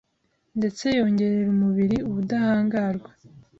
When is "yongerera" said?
0.97-1.49